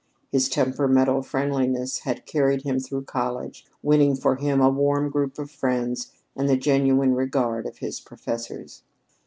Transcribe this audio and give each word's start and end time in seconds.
His 0.31 0.49
temperamental 0.49 1.21
friendliness 1.21 1.99
had 1.99 2.25
carried 2.25 2.63
him 2.63 2.79
through 2.79 3.03
college, 3.03 3.67
winning 3.83 4.15
for 4.15 4.35
him 4.37 4.59
a 4.59 4.67
warm 4.67 5.11
group 5.11 5.37
of 5.37 5.51
friends 5.51 6.11
and 6.35 6.49
the 6.49 6.57
genuine 6.57 7.13
regard 7.13 7.67
of 7.67 7.77
his 7.77 7.99
professors. 7.99 8.81